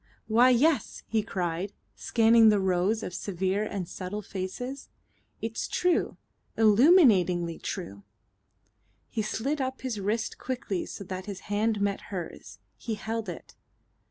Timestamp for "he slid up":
9.11-9.81